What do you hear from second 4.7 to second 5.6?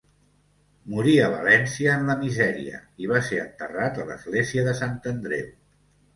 de Sant Andreu.